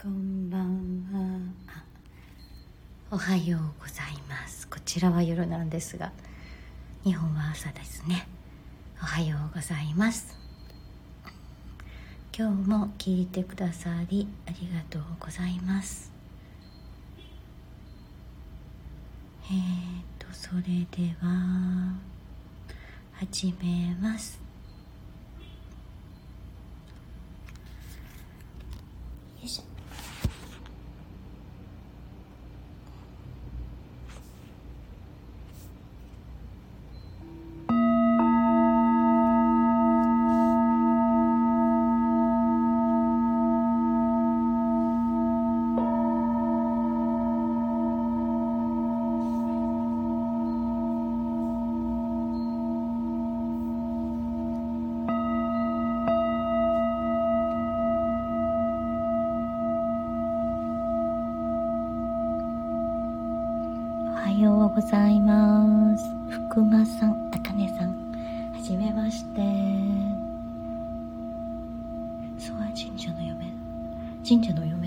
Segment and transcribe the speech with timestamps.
[0.00, 1.40] こんばんは。
[3.10, 4.68] おはようございます。
[4.68, 6.12] こちらは夜なんですが
[7.02, 8.28] 日本は朝ですね。
[9.02, 10.38] おはようございます。
[12.32, 16.12] 今日も聞いてくださりありがとうございます。
[19.50, 21.92] えーとそれでは
[23.14, 24.47] 始めます。
[64.40, 66.04] ようございます。
[66.30, 67.88] 福間さんあかねさん
[68.54, 69.40] はじめまして。
[72.38, 73.52] 諏訪神社の嫁。
[74.26, 74.77] 神社の嫁。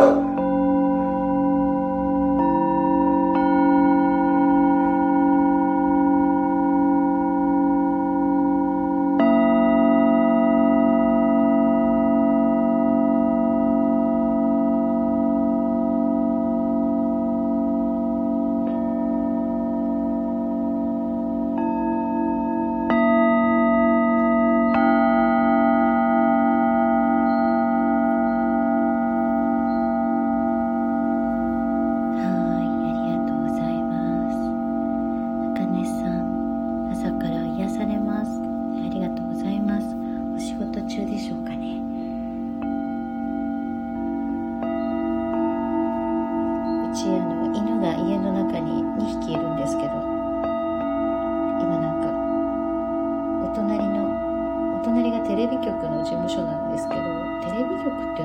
[0.00, 0.27] Oh!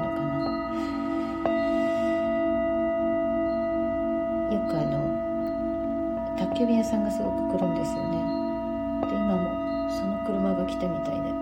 [0.04, 0.34] のかな
[4.54, 8.18] よくあの宅急便屋さんがすごく来るんですよね。
[9.08, 11.33] で今もその車が来たみたいで。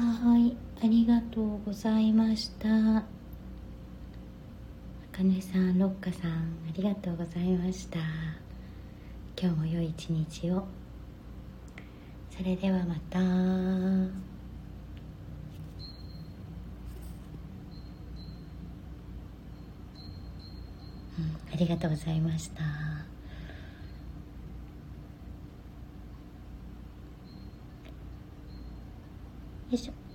[0.00, 2.68] はい、ありがとうございました。
[2.98, 3.04] あ
[5.10, 6.36] かねさん、ロッカさん、あ
[6.76, 7.98] りがとうございました。
[9.40, 10.66] 今日も良い一日を。
[12.30, 13.18] それではまた
[21.52, 22.87] ありがとうございました
[29.70, 30.07] よいしょ。